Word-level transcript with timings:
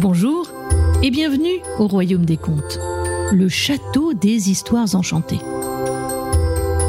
Bonjour 0.00 0.50
et 1.02 1.10
bienvenue 1.10 1.60
au 1.78 1.86
Royaume 1.86 2.24
des 2.24 2.38
Contes, 2.38 2.78
le 3.32 3.50
château 3.50 4.14
des 4.14 4.48
histoires 4.50 4.94
enchantées. 4.94 5.40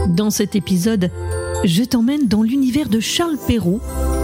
Dans 0.07 0.29
cet 0.29 0.55
épisode, 0.55 1.12
je 1.66 1.84
t'emmène 1.84 2.29
dans 2.29 2.42
l'univers 2.42 2.88
de 2.88 3.02
Charles 3.02 3.38
Perrault, 3.47 3.82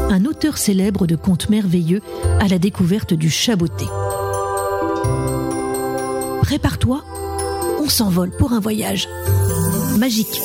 un 0.09 0.23
auteur 0.23 0.57
célèbre 0.57 1.05
de 1.05 1.17
contes 1.17 1.49
merveilleux 1.49 2.01
à 2.39 2.47
la 2.47 2.59
découverte 2.59 3.13
du 3.13 3.29
chaboté. 3.29 3.83
Prépare-toi, 6.43 7.03
on 7.81 7.89
s'envole 7.89 8.31
pour 8.37 8.53
un 8.53 8.61
voyage 8.61 9.09
magique. 9.97 10.39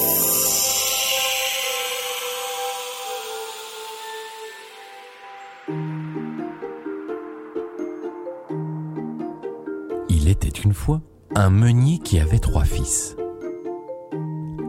Un 11.43 11.51
meunier 11.51 11.99
qui 11.99 12.21
avait 12.21 12.39
trois 12.39 12.65
fils. 12.65 13.17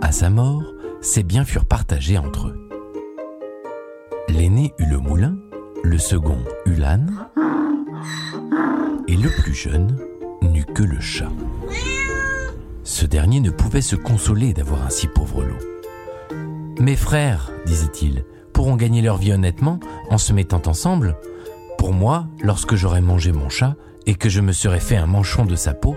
À 0.02 0.12
sa 0.12 0.32
mort, 0.32 0.64
ses 1.02 1.22
biens 1.22 1.46
furent 1.46 1.66
partagés 1.66 2.18
entre 2.18 2.48
eux. 2.48 2.68
L'aîné 4.28 4.74
eut 4.80 4.88
le 4.88 4.98
moulin, 4.98 5.38
le 5.84 6.00
second 6.00 6.40
eut 6.66 6.74
l'âne, 6.74 7.28
et 9.08 9.16
le 9.16 9.30
plus 9.30 9.54
jeune 9.54 10.00
n'eut 10.42 10.66
que 10.66 10.82
le 10.82 11.00
chat. 11.00 11.30
Ce 12.84 13.06
dernier 13.06 13.40
ne 13.40 13.52
pouvait 13.52 13.82
se 13.82 13.96
consoler 13.96 14.54
d'avoir 14.54 14.84
un 14.84 14.90
si 14.90 15.06
pauvre 15.06 15.44
lot. 15.44 16.34
Mes 16.80 16.96
frères, 16.96 17.52
disait-il, 17.68 18.26
pourront 18.52 18.78
gagner 18.78 19.04
leur 19.04 19.18
vie 19.18 19.32
honnêtement 19.32 19.80
en 20.10 20.18
se 20.18 20.34
mettant 20.34 20.64
ensemble. 20.66 21.18
Pour 21.78 21.94
moi, 21.94 22.26
lorsque 22.42 22.74
j'aurai 22.74 23.02
mangé 23.02 23.32
mon 23.32 23.50
chat 23.50 23.76
et 24.08 24.16
que 24.16 24.28
je 24.28 24.42
me 24.42 24.54
serai 24.54 24.80
fait 24.80 24.98
un 24.98 25.06
manchon 25.06 25.46
de 25.46 25.56
sa 25.56 25.76
peau, 25.76 25.96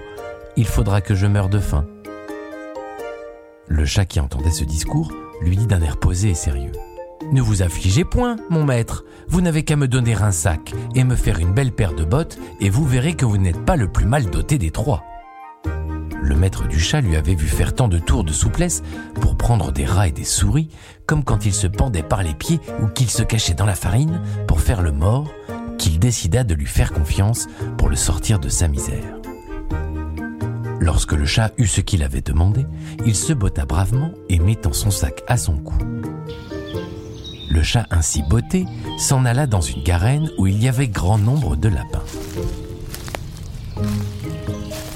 il 0.57 0.67
faudra 0.67 1.01
que 1.01 1.15
je 1.15 1.27
meure 1.27 1.49
de 1.49 1.59
faim. 1.59 1.87
Le 3.69 3.85
chat 3.85 4.05
qui 4.05 4.21
entendait 4.21 4.51
ce 4.51 4.65
discours 4.65 5.13
lui 5.41 5.57
dit 5.57 5.67
d'un 5.67 5.83
air 5.83 5.99
posé 5.99 6.31
et 6.31 6.35
sérieux. 6.35 6.73
Ne 7.33 7.43
vous 7.43 7.63
affligez 7.63 8.05
point, 8.05 8.37
mon 8.51 8.65
maître, 8.65 9.05
vous 9.29 9.41
n'avez 9.41 9.65
qu'à 9.65 9.77
me 9.77 9.89
donner 9.89 10.15
un 10.15 10.31
sac 10.31 10.73
et 10.95 11.05
me 11.05 11.17
faire 11.17 11.39
une 11.39 11.53
belle 11.53 11.73
paire 11.73 11.95
de 11.95 12.05
bottes, 12.05 12.39
et 12.61 12.71
vous 12.71 12.85
verrez 12.85 13.15
que 13.15 13.25
vous 13.25 13.39
n'êtes 13.39 13.65
pas 13.65 13.77
le 13.77 13.89
plus 13.89 14.07
mal 14.07 14.31
doté 14.31 14.59
des 14.59 14.71
trois. 14.71 15.03
Le 16.23 16.37
maître 16.37 16.67
du 16.69 16.79
chat 16.79 17.01
lui 17.01 17.17
avait 17.17 17.35
vu 17.35 17.49
faire 17.49 17.75
tant 17.75 17.89
de 17.89 17.99
tours 17.99 18.25
de 18.25 18.33
souplesse 18.33 18.83
pour 19.21 19.37
prendre 19.37 19.73
des 19.73 19.85
rats 19.85 20.09
et 20.09 20.13
des 20.13 20.25
souris, 20.25 20.69
comme 21.07 21.25
quand 21.25 21.47
il 21.47 21.55
se 21.55 21.67
pendait 21.67 22.03
par 22.03 22.23
les 22.23 22.35
pieds 22.35 22.61
ou 22.81 22.87
qu'il 22.87 23.11
se 23.11 23.23
cachait 23.23 23.55
dans 23.55 23.67
la 23.67 23.75
farine 23.75 24.23
pour 24.47 24.61
faire 24.61 24.83
le 24.83 24.93
mort, 24.93 25.31
qu'il 25.79 25.99
décida 25.99 26.45
de 26.45 26.55
lui 26.55 26.67
faire 26.67 26.93
confiance 26.93 27.49
pour 27.77 27.89
le 27.89 27.97
sortir 27.97 28.39
de 28.39 28.49
sa 28.49 28.69
misère. 28.69 29.21
Lorsque 30.81 31.13
le 31.13 31.27
chat 31.27 31.53
eut 31.59 31.67
ce 31.67 31.81
qu'il 31.81 32.03
avait 32.03 32.21
demandé, 32.21 32.67
il 33.05 33.15
se 33.15 33.33
botta 33.33 33.65
bravement 33.65 34.13
et 34.29 34.39
mettant 34.39 34.73
son 34.73 34.91
sac 34.91 35.23
à 35.27 35.37
son 35.37 35.59
cou. 35.59 35.77
Le 37.51 37.63
chat 37.63 37.87
ainsi 37.91 38.23
botté 38.23 38.67
s'en 38.99 39.25
alla 39.25 39.47
dans 39.47 39.61
une 39.61 39.83
garenne 39.83 40.31
où 40.39 40.47
il 40.47 40.63
y 40.63 40.69
avait 40.69 40.89
grand 40.89 41.19
nombre 41.19 41.57
de 41.57 41.69
lapins. 41.69 42.05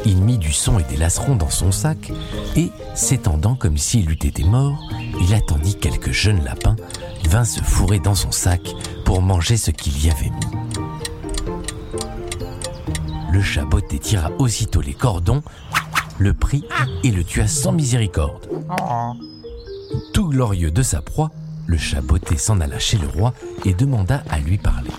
Il 0.05 0.19
mit 0.19 0.39
du 0.39 0.53
son 0.53 0.79
et 0.79 0.85
des 0.85 0.97
lacerons 0.97 1.37
dans 1.37 1.51
son 1.51 1.73
sac 1.73 2.11
et, 2.57 2.71
s'étendant 2.95 3.55
comme 3.55 3.79
s'il 3.79 4.11
eût 4.11 4.15
été 4.15 4.45
mort, 4.45 4.79
il 5.21 5.35
attendit 5.35 5.77
quelques 5.77 6.13
jeunes 6.13 6.43
lapins 6.45 6.77
vint 7.31 7.45
se 7.45 7.63
fourrer 7.63 8.01
dans 8.01 8.17
son 8.17 8.33
sac 8.33 8.75
pour 9.05 9.23
manger 9.23 9.57
ce 9.57 9.71
qu'il 9.71 10.05
y 10.05 10.11
avait 10.11 10.31
mis. 10.31 10.60
Le 13.41 13.47
chat 13.47 13.65
botté 13.65 13.99
tira 13.99 14.31
aussitôt 14.39 14.83
les 14.83 14.93
cordons, 14.93 15.43
le 16.19 16.35
prit 16.35 16.63
et 17.03 17.11
le 17.11 17.25
tua 17.25 17.47
sans 17.47 17.73
miséricorde. 17.73 18.47
Tout 20.13 20.29
glorieux 20.29 20.71
de 20.71 20.83
sa 20.83 21.01
proie, 21.01 21.31
le 21.67 21.79
chat 21.79 22.03
botté 22.03 22.37
s'en 22.37 22.61
alla 22.61 22.79
chez 22.79 22.99
le 22.99 23.09
roi 23.09 23.33
et 23.65 23.73
demanda 23.73 24.23
à 24.29 24.41
lui 24.41 24.59
parler. 24.59 24.91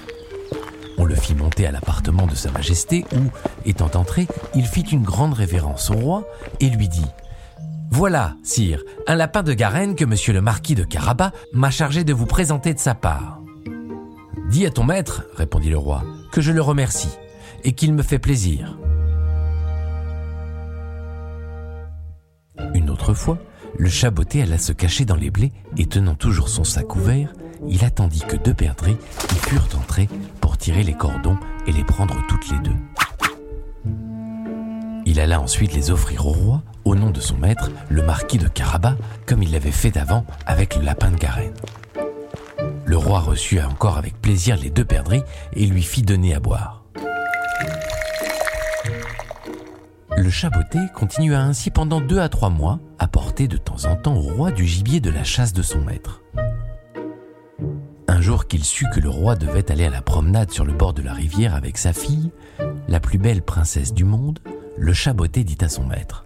On 0.97 1.06
le 1.06 1.13
fit 1.13 1.35
monter 1.35 1.68
à 1.68 1.72
l'appartement 1.72 2.25
de 2.25 2.34
Sa 2.34 2.50
Majesté 2.50 3.06
où, 3.13 3.29
étant 3.63 3.91
entré, 3.94 4.25
il 4.56 4.66
fit 4.66 4.81
une 4.81 5.03
grande 5.03 5.35
révérence 5.35 5.91
au 5.91 5.97
roi 5.97 6.23
et 6.59 6.72
lui 6.72 6.90
dit 6.90 7.12
Voilà, 7.91 8.34
sire, 8.41 8.81
un 9.06 9.13
lapin 9.13 9.44
de 9.44 9.53
Garenne 9.53 9.94
que 9.94 10.03
monsieur 10.03 10.34
le 10.34 10.41
marquis 10.41 10.73
de 10.73 10.84
Carabas 10.84 11.31
m'a 11.53 11.69
chargé 11.69 12.03
de 12.03 12.12
vous 12.12 12.25
présenter 12.25 12.73
de 12.73 12.79
sa 12.79 12.96
part. 12.96 13.40
Dis 14.50 14.66
à 14.66 14.72
ton 14.72 14.84
maître, 14.84 15.25
répondit 15.35 15.69
le 15.69 15.78
roi, 15.78 16.03
que 16.31 16.41
je 16.41 16.52
le 16.52 16.63
remercie 16.63 17.16
et 17.63 17.73
qu'il 17.73 17.94
me 17.94 18.03
fait 18.03 18.19
plaisir. 18.19 18.77
Une 22.73 22.89
autre 22.89 23.13
fois, 23.13 23.38
le 23.77 23.89
chaboté 23.89 24.41
alla 24.41 24.57
se 24.57 24.72
cacher 24.72 25.05
dans 25.05 25.16
les 25.16 25.31
blés 25.31 25.51
et 25.77 25.85
tenant 25.85 26.16
toujours 26.16 26.49
son 26.49 26.63
sac 26.63 26.95
ouvert, 26.95 27.33
il 27.67 27.83
attendit 27.85 28.22
que 28.27 28.35
deux 28.35 28.53
perdrix 28.53 28.97
y 29.31 29.47
furent 29.47 29.67
entrés 29.77 30.09
pour 30.39 30.57
tirer 30.57 30.83
les 30.83 30.94
cordons 30.94 31.38
et 31.67 31.72
les 31.72 31.83
prendre 31.83 32.16
toutes 32.27 32.49
les 32.49 32.59
deux. 32.59 32.75
Il 35.05 35.19
alla 35.19 35.41
ensuite 35.41 35.73
les 35.73 35.91
offrir 35.91 36.25
au 36.28 36.31
roi 36.31 36.63
au 36.85 36.95
nom 36.95 37.11
de 37.11 37.19
son 37.19 37.38
maître, 37.38 37.69
le 37.89 38.03
marquis 38.03 38.38
de 38.38 38.47
Carabas, 38.47 38.95
comme 39.25 39.43
il 39.43 39.51
l'avait 39.51 39.72
fait 39.72 39.91
d'avant 39.91 40.25
avec 40.45 40.75
le 40.75 40.83
lapin 40.83 41.11
de 41.11 41.17
Garenne. 41.17 41.53
Le 42.85 42.97
roi 42.97 43.19
reçut 43.19 43.61
encore 43.61 43.97
avec 43.97 44.19
plaisir 44.22 44.57
les 44.57 44.69
deux 44.69 44.85
perdrix 44.85 45.22
et 45.53 45.66
lui 45.66 45.83
fit 45.83 46.01
donner 46.01 46.33
à 46.33 46.39
boire. 46.39 46.81
Le 50.17 50.29
chaboté 50.29 50.79
continua 50.94 51.39
ainsi 51.39 51.72
pendant 51.72 52.01
deux 52.01 52.19
à 52.19 52.27
trois 52.27 52.49
mois 52.49 52.79
à 52.99 53.07
porter 53.07 53.47
de 53.47 53.57
temps 53.57 53.85
en 53.85 53.95
temps 53.95 54.16
au 54.16 54.22
roi 54.22 54.51
du 54.51 54.66
gibier 54.66 54.99
de 54.99 55.09
la 55.09 55.23
chasse 55.23 55.53
de 55.53 55.61
son 55.61 55.79
maître. 55.81 56.22
Un 58.07 58.22
jour 58.22 58.47
qu'il 58.47 58.63
sut 58.63 58.88
que 58.94 58.99
le 58.99 59.09
roi 59.09 59.35
devait 59.35 59.72
aller 59.72 59.85
à 59.85 59.89
la 59.89 60.01
promenade 60.01 60.51
sur 60.51 60.66
le 60.66 60.73
bord 60.73 60.94
de 60.94 61.01
la 61.01 61.13
rivière 61.13 61.55
avec 61.55 61.77
sa 61.77 61.94
fille, 61.94 62.31
la 62.89 62.99
plus 62.99 63.17
belle 63.17 63.41
princesse 63.41 63.94
du 63.94 64.03
monde, 64.03 64.39
le 64.77 64.94
chaboté 64.94 65.44
dit 65.45 65.57
à 65.61 65.69
son 65.69 65.85
maître 65.85 66.25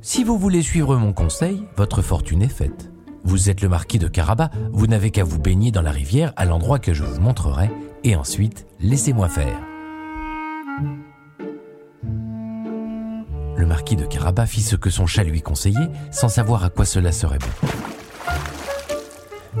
Si 0.00 0.24
vous 0.24 0.36
voulez 0.36 0.62
suivre 0.62 0.96
mon 0.96 1.12
conseil, 1.12 1.62
votre 1.76 2.02
fortune 2.02 2.42
est 2.42 2.48
faite. 2.48 2.90
Vous 3.22 3.48
êtes 3.48 3.62
le 3.62 3.68
marquis 3.68 3.98
de 3.98 4.08
Carabas, 4.08 4.50
vous 4.72 4.88
n'avez 4.88 5.12
qu'à 5.12 5.24
vous 5.24 5.38
baigner 5.38 5.70
dans 5.70 5.82
la 5.82 5.92
rivière 5.92 6.32
à 6.36 6.46
l'endroit 6.46 6.80
que 6.80 6.94
je 6.94 7.04
vous 7.04 7.20
montrerai, 7.20 7.70
et 8.02 8.16
ensuite 8.16 8.66
laissez-moi 8.80 9.28
faire. 9.28 9.69
Le 13.60 13.66
marquis 13.66 13.94
de 13.94 14.06
Carabas 14.06 14.46
fit 14.46 14.62
ce 14.62 14.74
que 14.74 14.88
son 14.88 15.04
chat 15.06 15.22
lui 15.22 15.42
conseillait, 15.42 15.90
sans 16.10 16.30
savoir 16.30 16.64
à 16.64 16.70
quoi 16.70 16.86
cela 16.86 17.12
serait 17.12 17.36
bon. 17.38 17.46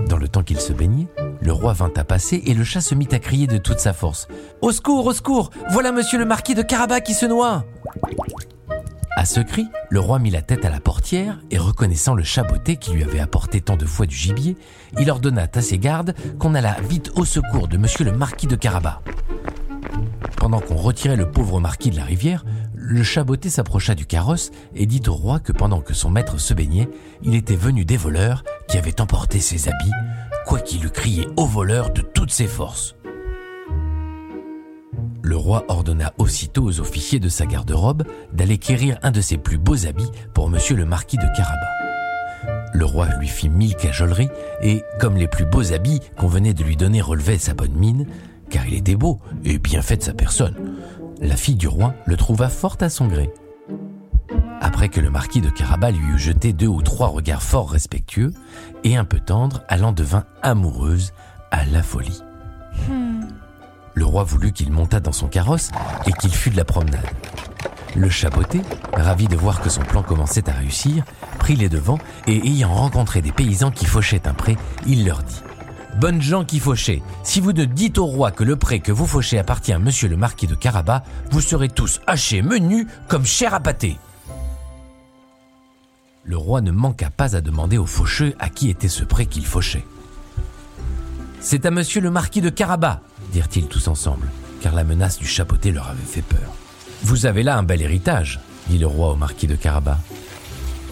Dans 0.08 0.16
le 0.16 0.26
temps 0.26 0.42
qu'il 0.42 0.58
se 0.58 0.72
baignait, 0.72 1.08
le 1.42 1.52
roi 1.52 1.74
vint 1.74 1.92
à 1.94 2.02
passer 2.02 2.42
et 2.46 2.54
le 2.54 2.64
chat 2.64 2.80
se 2.80 2.94
mit 2.94 3.08
à 3.12 3.18
crier 3.18 3.46
de 3.46 3.58
toute 3.58 3.78
sa 3.78 3.92
force. 3.92 4.26
Au 4.62 4.72
secours, 4.72 5.04
au 5.04 5.12
secours 5.12 5.50
Voilà 5.68 5.92
monsieur 5.92 6.18
le 6.18 6.24
marquis 6.24 6.54
de 6.54 6.62
Carabas 6.62 7.00
qui 7.00 7.12
se 7.12 7.26
noie 7.26 7.66
À 9.16 9.26
ce 9.26 9.40
cri, 9.40 9.68
le 9.90 10.00
roi 10.00 10.18
mit 10.18 10.30
la 10.30 10.40
tête 10.40 10.64
à 10.64 10.70
la 10.70 10.80
portière 10.80 11.38
et 11.50 11.58
reconnaissant 11.58 12.14
le 12.14 12.22
chaboté 12.22 12.76
qui 12.76 12.92
lui 12.92 13.04
avait 13.04 13.20
apporté 13.20 13.60
tant 13.60 13.76
de 13.76 13.84
fois 13.84 14.06
du 14.06 14.16
gibier, 14.16 14.56
il 14.98 15.10
ordonna 15.10 15.46
à 15.54 15.60
ses 15.60 15.76
gardes 15.76 16.14
qu'on 16.38 16.54
allât 16.54 16.76
vite 16.88 17.10
au 17.16 17.26
secours 17.26 17.68
de 17.68 17.76
monsieur 17.76 18.06
le 18.06 18.12
marquis 18.12 18.46
de 18.46 18.56
Carabas. 18.56 19.02
Pendant 20.40 20.60
qu'on 20.60 20.76
retirait 20.76 21.16
le 21.16 21.30
pauvre 21.30 21.60
marquis 21.60 21.90
de 21.90 21.96
la 21.96 22.04
rivière, 22.04 22.46
le 22.90 23.04
chaboté 23.04 23.50
s'approcha 23.50 23.94
du 23.94 24.04
carrosse 24.04 24.50
et 24.74 24.84
dit 24.84 25.02
au 25.06 25.14
roi 25.14 25.38
que 25.38 25.52
pendant 25.52 25.80
que 25.80 25.94
son 25.94 26.10
maître 26.10 26.38
se 26.38 26.54
baignait, 26.54 26.88
il 27.22 27.36
était 27.36 27.54
venu 27.54 27.84
des 27.84 27.96
voleurs 27.96 28.42
qui 28.66 28.78
avaient 28.78 29.00
emporté 29.00 29.38
ses 29.38 29.68
habits, 29.68 29.92
quoiqu'il 30.44 30.84
eût 30.84 30.90
crié 30.90 31.28
aux 31.36 31.46
voleurs 31.46 31.92
de 31.92 32.00
toutes 32.00 32.32
ses 32.32 32.48
forces. 32.48 32.96
Le 35.22 35.36
roi 35.36 35.64
ordonna 35.68 36.12
aussitôt 36.18 36.64
aux 36.64 36.80
officiers 36.80 37.20
de 37.20 37.28
sa 37.28 37.46
garde-robe 37.46 38.02
d'aller 38.32 38.58
quérir 38.58 38.98
un 39.04 39.12
de 39.12 39.20
ses 39.20 39.38
plus 39.38 39.58
beaux 39.58 39.86
habits 39.86 40.10
pour 40.34 40.50
monsieur 40.50 40.74
le 40.74 40.84
marquis 40.84 41.16
de 41.16 41.36
Carabas. 41.36 42.74
Le 42.74 42.84
roi 42.84 43.06
lui 43.20 43.28
fit 43.28 43.48
mille 43.48 43.76
cajoleries 43.76 44.30
et, 44.62 44.82
comme 44.98 45.16
les 45.16 45.28
plus 45.28 45.44
beaux 45.44 45.72
habits 45.72 46.00
qu'on 46.16 46.26
venait 46.26 46.54
de 46.54 46.64
lui 46.64 46.76
donner 46.76 47.00
relevaient 47.00 47.38
sa 47.38 47.54
bonne 47.54 47.74
mine, 47.74 48.06
car 48.50 48.66
il 48.66 48.74
était 48.74 48.96
beau 48.96 49.20
et 49.44 49.58
bien 49.58 49.80
fait 49.80 49.98
de 49.98 50.02
sa 50.02 50.12
personne, 50.12 50.56
la 51.20 51.36
fille 51.36 51.56
du 51.56 51.68
roi 51.68 51.94
le 52.06 52.16
trouva 52.16 52.48
fort 52.48 52.76
à 52.80 52.88
son 52.88 53.06
gré. 53.06 53.30
Après 54.60 54.88
que 54.88 55.00
le 55.00 55.10
marquis 55.10 55.40
de 55.40 55.50
Carabas 55.50 55.90
lui 55.90 56.14
eut 56.14 56.18
jeté 56.18 56.52
deux 56.52 56.66
ou 56.66 56.82
trois 56.82 57.08
regards 57.08 57.42
fort 57.42 57.70
respectueux 57.70 58.32
et 58.84 58.96
un 58.96 59.04
peu 59.04 59.20
tendres, 59.20 59.62
elle 59.68 59.84
en 59.84 59.92
devint 59.92 60.24
amoureuse 60.42 61.12
à 61.50 61.64
la 61.66 61.82
folie. 61.82 62.22
Le 63.94 64.04
roi 64.04 64.24
voulut 64.24 64.52
qu'il 64.52 64.72
montât 64.72 65.00
dans 65.00 65.12
son 65.12 65.28
carrosse 65.28 65.70
et 66.06 66.12
qu'il 66.12 66.32
fût 66.32 66.50
de 66.50 66.56
la 66.56 66.64
promenade. 66.64 67.06
Le 67.96 68.08
chaboté, 68.08 68.62
ravi 68.94 69.26
de 69.26 69.36
voir 69.36 69.60
que 69.60 69.68
son 69.68 69.82
plan 69.82 70.02
commençait 70.02 70.48
à 70.48 70.52
réussir, 70.52 71.04
prit 71.38 71.56
les 71.56 71.68
devants 71.68 71.98
et 72.26 72.36
ayant 72.36 72.72
rencontré 72.72 73.20
des 73.20 73.32
paysans 73.32 73.72
qui 73.72 73.84
fauchaient 73.84 74.28
un 74.28 74.34
pré, 74.34 74.56
il 74.86 75.04
leur 75.04 75.22
dit 75.22 75.42
Bonnes 75.98 76.22
gens 76.22 76.44
qui 76.44 76.60
fauchez, 76.60 77.02
si 77.24 77.40
vous 77.40 77.52
ne 77.52 77.64
dites 77.64 77.98
au 77.98 78.06
roi 78.06 78.30
que 78.30 78.44
le 78.44 78.56
pré 78.56 78.80
que 78.80 78.92
vous 78.92 79.06
fauchez 79.06 79.38
appartient 79.38 79.72
à 79.72 79.78
monsieur 79.78 80.08
le 80.08 80.16
marquis 80.16 80.46
de 80.46 80.54
Carabas, 80.54 81.02
vous 81.30 81.40
serez 81.40 81.68
tous 81.68 82.00
hachés 82.06 82.42
menus 82.42 82.86
comme 83.08 83.26
chair 83.26 83.54
à 83.54 83.60
pâté. 83.60 83.98
Le 86.24 86.36
roi 86.36 86.60
ne 86.60 86.70
manqua 86.70 87.10
pas 87.10 87.34
à 87.34 87.40
demander 87.40 87.76
au 87.76 87.86
faucheux 87.86 88.34
à 88.38 88.48
qui 88.48 88.70
était 88.70 88.88
ce 88.88 89.04
pré 89.04 89.26
qu'il 89.26 89.44
fauchait. 89.44 89.84
C'est 91.40 91.66
à 91.66 91.70
monsieur 91.70 92.00
le 92.00 92.10
marquis 92.10 92.40
de 92.40 92.50
Carabas, 92.50 93.00
dirent-ils 93.32 93.66
tous 93.66 93.88
ensemble, 93.88 94.28
car 94.60 94.74
la 94.74 94.84
menace 94.84 95.18
du 95.18 95.26
chapeauté 95.26 95.72
leur 95.72 95.88
avait 95.88 95.98
fait 95.98 96.22
peur. 96.22 96.54
Vous 97.02 97.26
avez 97.26 97.42
là 97.42 97.56
un 97.56 97.62
bel 97.62 97.82
héritage, 97.82 98.40
dit 98.68 98.78
le 98.78 98.86
roi 98.86 99.10
au 99.10 99.16
marquis 99.16 99.46
de 99.46 99.56
Carabas. 99.56 99.98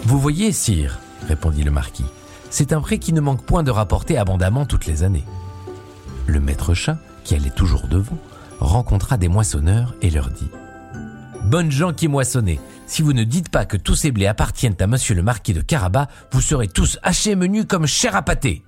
Vous 0.04 0.18
voyez, 0.18 0.52
sire, 0.52 0.98
répondit 1.28 1.62
le 1.62 1.70
marquis, 1.70 2.06
c'est 2.50 2.72
un 2.72 2.80
pré 2.80 2.98
qui 2.98 3.12
ne 3.12 3.20
manque 3.20 3.42
point 3.42 3.62
de 3.62 3.70
rapporter 3.70 4.18
abondamment 4.18 4.66
toutes 4.66 4.86
les 4.86 5.02
années. 5.02 5.24
Le 6.26 6.40
maître 6.40 6.74
chat, 6.74 6.98
qui 7.24 7.34
allait 7.34 7.50
toujours 7.50 7.88
devant, 7.88 8.18
rencontra 8.60 9.16
des 9.16 9.28
moissonneurs 9.28 9.94
et 10.02 10.10
leur 10.10 10.30
dit 10.30 10.50
Bonnes 11.44 11.70
gens 11.70 11.92
qui 11.92 12.08
moissonnez, 12.08 12.60
si 12.86 13.02
vous 13.02 13.12
ne 13.12 13.24
dites 13.24 13.50
pas 13.50 13.64
que 13.64 13.76
tous 13.76 13.94
ces 13.94 14.10
blés 14.10 14.26
appartiennent 14.26 14.76
à 14.80 14.86
monsieur 14.86 15.14
le 15.14 15.22
marquis 15.22 15.54
de 15.54 15.60
Carabas, 15.60 16.08
vous 16.32 16.40
serez 16.40 16.68
tous 16.68 16.98
hachés 17.02 17.36
menus 17.36 17.66
comme 17.68 17.86
chair 17.86 18.16
à 18.16 18.22
pâté. 18.22 18.64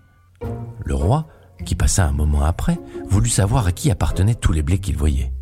Le 0.84 0.94
roi, 0.94 1.26
qui 1.64 1.74
passa 1.74 2.06
un 2.06 2.12
moment 2.12 2.44
après, 2.44 2.78
voulut 3.08 3.28
savoir 3.28 3.66
à 3.66 3.72
qui 3.72 3.90
appartenaient 3.90 4.34
tous 4.34 4.52
les 4.52 4.62
blés 4.62 4.78
qu'il 4.78 4.96
voyait. 4.96 5.32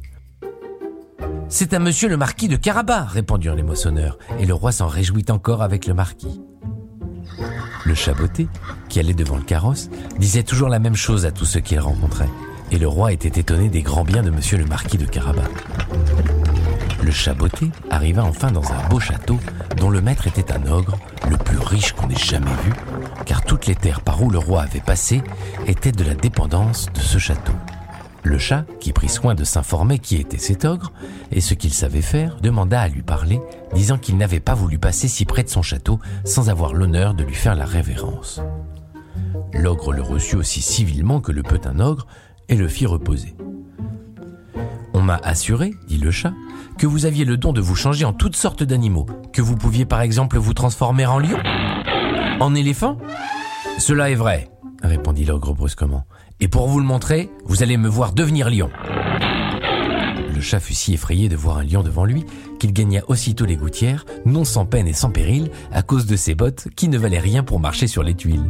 C'est 1.49 1.73
à 1.73 1.79
monsieur 1.79 2.09
le 2.09 2.17
marquis 2.17 2.49
de 2.49 2.57
Carabas, 2.57 3.05
répondirent 3.05 3.55
les 3.55 3.63
moissonneurs, 3.63 4.19
et 4.39 4.47
le 4.47 4.55
roi 4.55 4.73
s'en 4.73 4.87
réjouit 4.87 5.25
encore 5.31 5.63
avec 5.63 5.87
le 5.87 5.95
marquis. 5.95 6.41
Le 7.85 7.95
chaboté, 7.95 8.49
qui 8.89 9.01
allait 9.01 9.15
devant 9.15 9.37
le 9.37 9.43
carrosse, 9.43 9.89
disait 10.19 10.43
toujours 10.43 10.69
la 10.69 10.79
même 10.79 10.97
chose 10.97 11.27
à 11.27 11.33
tous 11.33 11.45
ceux 11.45 11.61
qu'il 11.61 11.81
rencontrait, 11.81 12.29
et 12.71 12.79
le 12.79 12.89
roi 12.89 13.13
était 13.13 13.41
étonné 13.41 13.69
des 13.69 13.83
grands 13.83 14.05
biens 14.05 14.23
de 14.23 14.31
monsieur 14.31 14.59
le 14.59 14.67
marquis 14.67 14.99
de 14.99 15.07
Carabas. 15.07 15.49
Le 17.03 17.11
chaboté 17.11 17.71
arriva 17.91 18.25
enfin 18.25 18.51
dans 18.51 18.73
un 18.73 18.89
beau 18.89 19.01
château 19.01 19.39
dont 19.77 19.91
le 19.91 20.01
maître 20.01 20.27
était 20.27 20.53
un 20.53 20.67
ogre, 20.67 20.99
le 21.31 21.37
plus 21.37 21.59
riche 21.59 21.93
qu'on 21.93 22.11
ait 22.11 22.17
jamais 22.17 22.47
vu, 22.65 22.73
car 23.25 23.43
toutes 23.43 23.67
les 23.67 23.75
terres 23.75 24.01
par 24.01 24.23
où 24.23 24.31
le 24.31 24.39
roi 24.39 24.63
avait 24.63 24.81
passé 24.81 25.23
étaient 25.67 25.93
de 25.93 26.05
la 26.05 26.15
dépendance 26.15 26.89
de 26.93 27.01
ce 27.01 27.19
château. 27.19 27.55
Le 28.23 28.39
chat, 28.39 28.65
qui 28.81 28.93
prit 28.93 29.09
soin 29.09 29.35
de 29.35 29.45
s'informer 29.45 29.99
qui 29.99 30.17
était 30.17 30.39
cet 30.39 30.65
ogre 30.65 30.93
et 31.31 31.41
ce 31.41 31.55
qu'il 31.55 31.73
savait 31.73 32.03
faire, 32.03 32.41
demanda 32.41 32.81
à 32.81 32.89
lui 32.89 33.03
parler, 33.03 33.41
disant 33.75 33.99
qu'il 33.99 34.17
n'avait 34.17 34.41
pas 34.41 34.55
voulu 34.55 34.79
passer 34.79 35.09
si 35.09 35.25
près 35.25 35.45
de 35.45 35.49
son 35.49 35.63
château 35.63 35.99
sans 36.25 36.51
avoir 36.51 36.75
l'honneur 36.75 37.15
de 37.15 37.25
lui 37.25 37.35
faire 37.35 37.55
la 37.55 37.65
révérence. 37.65 38.41
L'ogre 39.53 39.93
le 39.93 40.03
reçut 40.03 40.37
aussi 40.37 40.61
civilement 40.61 41.21
que 41.21 41.33
le 41.33 41.43
peut 41.43 41.61
un 41.65 41.81
ogre 41.81 42.07
et 42.49 42.57
le 42.57 42.69
fit 42.69 42.87
reposer. 42.87 43.35
On 44.95 45.01
m'a 45.01 45.21
assuré, 45.23 45.75
dit 45.87 45.99
le 45.99 46.11
chat, 46.11 46.33
que 46.77 46.87
vous 46.87 47.07
aviez 47.07 47.25
le 47.25 47.37
don 47.37 47.53
de 47.53 47.61
vous 47.61 47.77
changer 47.77 48.05
en 48.05 48.13
toutes 48.13 48.37
sortes 48.37 48.63
d'animaux, 48.63 49.07
que 49.33 49.43
vous 49.43 49.57
pouviez 49.57 49.85
par 49.85 50.01
exemple 50.01 50.39
vous 50.39 50.55
transformer 50.55 51.07
en 51.07 51.19
lion 51.19 51.39
En 52.41 52.55
éléphant? 52.55 52.99
Cela 53.79 54.11
est 54.11 54.17
vrai, 54.17 54.49
répondit 54.83 55.25
l'ogre 55.25 55.55
brusquement. 55.55 56.05
Et 56.41 56.49
pour 56.49 56.69
vous 56.69 56.79
le 56.79 56.87
montrer, 56.87 57.31
vous 57.45 57.63
allez 57.63 57.77
me 57.77 57.89
voir 57.89 58.13
devenir 58.13 58.49
lion. 58.49 58.71
Le 60.33 60.41
chat 60.41 60.61
fut 60.61 60.75
si 60.75 60.95
effrayé 60.95 61.29
de 61.29 61.35
voir 61.35 61.59
un 61.59 61.65
lion 61.65 61.83
devant 61.83 62.05
lui 62.05 62.25
qu'il 62.61 62.73
gagna 62.73 63.03
aussitôt 63.09 63.45
les 63.45 63.57
gouttières, 63.57 64.07
non 64.25 64.45
sans 64.45 64.65
peine 64.65 64.87
et 64.87 64.93
sans 64.93 65.11
péril, 65.11 65.51
à 65.73 65.83
cause 65.83 66.07
de 66.07 66.15
ses 66.15 66.37
bottes 66.37 66.69
qui 66.77 66.89
ne 66.89 66.97
valaient 66.97 67.19
rien 67.19 67.43
pour 67.43 67.59
marcher 67.59 67.89
sur 67.89 68.05
les 68.05 68.15
tuiles. 68.15 68.45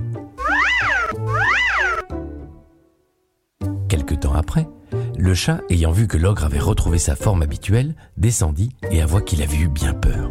Quelque 3.89 4.15
temps 4.15 4.35
après, 4.35 4.69
le 5.17 5.35
chat, 5.35 5.63
ayant 5.71 5.91
vu 5.91 6.07
que 6.07 6.19
l'ogre 6.19 6.45
avait 6.45 6.59
retrouvé 6.59 6.99
sa 6.99 7.17
forme 7.17 7.41
habituelle, 7.41 7.95
descendit 8.19 8.71
et 8.91 9.01
avoua 9.01 9.23
qu'il 9.23 9.43
avait 9.43 9.57
eu 9.57 9.69
bien 9.69 9.95
peur. 9.95 10.31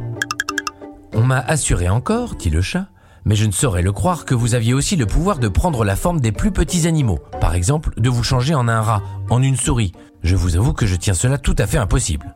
On 1.13 1.24
m'a 1.24 1.39
assuré 1.39 1.89
encore, 1.89 2.36
dit 2.36 2.51
le 2.51 2.62
chat, 2.62 2.88
mais 3.28 3.36
je 3.36 3.46
ne 3.46 3.52
saurais 3.52 3.82
le 3.82 3.92
croire 3.92 4.24
que 4.24 4.34
vous 4.34 4.56
aviez 4.56 4.74
aussi 4.74 4.96
le 4.96 5.06
pouvoir 5.06 5.38
de 5.38 5.50
prendre 5.50 5.84
la 5.84 5.98
forme 5.98 6.22
des 6.22 6.32
plus 6.32 6.52
petits 6.52 6.88
animaux, 6.88 7.20
par 7.42 7.56
exemple 7.56 7.92
de 7.98 8.10
vous 8.10 8.24
changer 8.24 8.56
en 8.56 8.70
un 8.70 8.82
rat, 8.82 9.04
en 9.30 9.44
une 9.44 9.58
souris. 9.58 9.92
Je 10.24 10.38
vous 10.38 10.56
avoue 10.56 10.72
que 10.72 10.86
je 10.86 10.96
tiens 10.96 11.14
cela 11.14 11.38
tout 11.38 11.56
à 11.60 11.68
fait 11.68 11.78
impossible. 11.78 12.34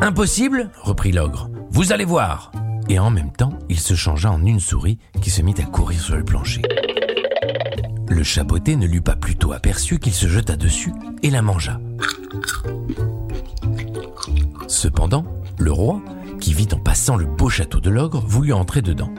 Impossible? 0.00 0.70
reprit 0.80 1.10
l'ogre. 1.10 1.50
Vous 1.70 1.92
allez 1.92 2.04
voir. 2.04 2.52
Et 2.88 3.00
en 3.00 3.10
même 3.10 3.32
temps, 3.32 3.58
il 3.68 3.80
se 3.80 3.94
changea 3.94 4.30
en 4.30 4.44
une 4.44 4.60
souris 4.60 4.98
qui 5.20 5.30
se 5.30 5.42
mit 5.42 5.54
à 5.58 5.64
courir 5.64 6.00
sur 6.00 6.16
le 6.16 6.24
plancher. 6.24 6.62
Le 8.08 8.22
chaboté 8.22 8.76
ne 8.76 8.86
l'eut 8.86 9.02
pas 9.02 9.16
plutôt 9.16 9.52
aperçu 9.52 9.98
qu'il 9.98 10.12
se 10.12 10.28
jeta 10.28 10.56
dessus 10.56 10.92
et 11.24 11.30
la 11.30 11.42
mangea. 11.42 11.80
Cependant, 14.68 15.24
le 15.58 15.72
roi, 15.72 16.00
qui 16.42 16.54
vit 16.54 16.68
en 16.72 16.78
passant 16.78 17.14
le 17.14 17.24
beau 17.24 17.48
château 17.48 17.78
de 17.78 17.88
l'ogre, 17.88 18.20
voulut 18.26 18.52
entrer 18.52 18.82
dedans. 18.82 19.14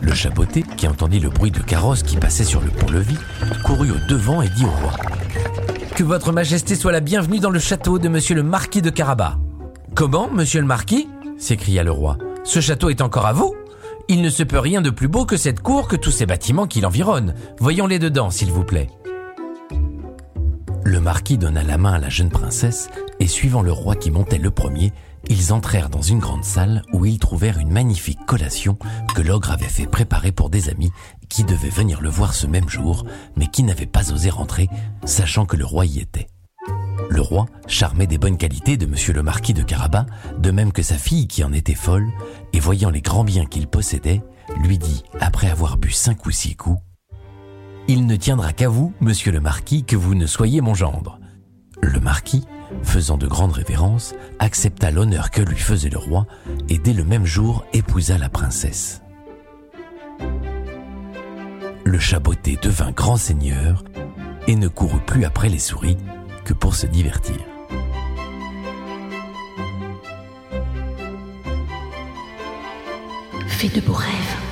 Le 0.00 0.14
chaboté, 0.14 0.64
qui 0.76 0.88
entendit 0.88 1.20
le 1.20 1.28
bruit 1.28 1.50
de 1.50 1.60
carrosse 1.60 2.02
qui 2.02 2.16
passait 2.16 2.44
sur 2.44 2.62
le 2.62 2.70
pont-levis, 2.70 3.18
courut 3.62 3.90
au 3.90 3.98
devant 4.08 4.40
et 4.40 4.48
dit 4.48 4.64
au 4.64 4.70
roi 4.70 4.92
Que 5.94 6.02
votre 6.02 6.32
majesté 6.32 6.76
soit 6.76 6.92
la 6.92 7.00
bienvenue 7.00 7.40
dans 7.40 7.50
le 7.50 7.58
château 7.58 7.98
de 7.98 8.08
monsieur 8.08 8.34
le 8.34 8.42
marquis 8.42 8.80
de 8.80 8.88
Carabas. 8.88 9.36
Comment, 9.94 10.30
monsieur 10.30 10.62
le 10.62 10.66
marquis? 10.66 11.08
s'écria 11.36 11.84
le 11.84 11.90
roi. 11.90 12.16
Ce 12.42 12.60
château 12.60 12.88
est 12.88 13.02
encore 13.02 13.26
à 13.26 13.34
vous 13.34 13.54
il 14.08 14.22
ne 14.22 14.30
se 14.30 14.44
peut 14.44 14.60
rien 14.60 14.82
de 14.82 14.90
plus 14.90 15.08
beau 15.08 15.24
que 15.24 15.36
cette 15.36 15.60
cour 15.60 15.88
que 15.88 15.96
tous 15.96 16.12
ces 16.12 16.26
bâtiments 16.26 16.68
qui 16.68 16.80
l'environnent. 16.80 17.34
Voyons-les 17.58 17.98
dedans, 17.98 18.30
s'il 18.30 18.52
vous 18.52 18.62
plaît. 18.62 18.88
Le 20.84 21.00
marquis 21.00 21.38
donna 21.38 21.64
la 21.64 21.76
main 21.76 21.94
à 21.94 21.98
la 21.98 22.08
jeune 22.08 22.30
princesse, 22.30 22.88
et 23.18 23.26
suivant 23.26 23.62
le 23.62 23.72
roi 23.72 23.96
qui 23.96 24.12
montait 24.12 24.38
le 24.38 24.52
premier, 24.52 24.92
ils 25.28 25.52
entrèrent 25.52 25.88
dans 25.88 26.02
une 26.02 26.18
grande 26.18 26.44
salle 26.44 26.82
où 26.92 27.04
ils 27.04 27.18
trouvèrent 27.18 27.58
une 27.58 27.72
magnifique 27.72 28.24
collation 28.26 28.78
que 29.14 29.22
l'ogre 29.22 29.50
avait 29.50 29.64
fait 29.66 29.86
préparer 29.86 30.32
pour 30.32 30.50
des 30.50 30.68
amis 30.68 30.92
qui 31.28 31.44
devaient 31.44 31.68
venir 31.68 32.00
le 32.00 32.08
voir 32.08 32.34
ce 32.34 32.46
même 32.46 32.68
jour, 32.68 33.04
mais 33.36 33.48
qui 33.48 33.62
n'avaient 33.62 33.86
pas 33.86 34.12
osé 34.12 34.30
rentrer, 34.30 34.68
sachant 35.04 35.46
que 35.46 35.56
le 35.56 35.64
roi 35.64 35.86
y 35.86 35.98
était. 35.98 36.28
Le 37.10 37.20
roi, 37.20 37.46
charmé 37.66 38.06
des 38.06 38.18
bonnes 38.18 38.38
qualités 38.38 38.76
de 38.76 38.86
monsieur 38.86 39.12
le 39.12 39.22
marquis 39.22 39.54
de 39.54 39.62
Carabas, 39.62 40.06
de 40.38 40.50
même 40.50 40.72
que 40.72 40.82
sa 40.82 40.98
fille 40.98 41.28
qui 41.28 41.44
en 41.44 41.52
était 41.52 41.74
folle, 41.74 42.08
et 42.52 42.60
voyant 42.60 42.90
les 42.90 43.02
grands 43.02 43.24
biens 43.24 43.46
qu'il 43.46 43.66
possédait, 43.66 44.22
lui 44.62 44.78
dit, 44.78 45.02
après 45.20 45.50
avoir 45.50 45.76
bu 45.76 45.90
cinq 45.90 46.26
ou 46.26 46.30
six 46.30 46.56
coups, 46.56 46.80
Il 47.88 48.06
ne 48.06 48.16
tiendra 48.16 48.52
qu'à 48.52 48.68
vous, 48.68 48.92
monsieur 49.00 49.30
le 49.30 49.40
marquis, 49.40 49.84
que 49.84 49.94
vous 49.94 50.16
ne 50.16 50.26
soyez 50.26 50.60
mon 50.60 50.74
gendre. 50.74 51.20
Le 51.80 52.00
marquis, 52.00 52.44
faisant 52.86 53.18
de 53.18 53.26
grandes 53.26 53.52
révérences, 53.52 54.14
accepta 54.38 54.90
l'honneur 54.90 55.30
que 55.30 55.42
lui 55.42 55.58
faisait 55.58 55.90
le 55.90 55.98
roi, 55.98 56.26
et 56.68 56.78
dès 56.78 56.92
le 56.92 57.04
même 57.04 57.26
jour 57.26 57.64
épousa 57.72 58.16
la 58.16 58.28
princesse. 58.28 59.02
Le 61.84 61.98
chaboté 61.98 62.58
devint 62.62 62.92
grand 62.92 63.16
seigneur, 63.16 63.84
et 64.46 64.56
ne 64.56 64.68
courut 64.68 65.04
plus 65.06 65.24
après 65.24 65.48
les 65.48 65.58
souris, 65.58 65.98
que 66.44 66.54
pour 66.54 66.74
se 66.74 66.86
divertir. 66.86 67.36
Fais 73.48 73.68
de 73.68 73.80
beaux 73.80 73.92
rêves. 73.92 74.45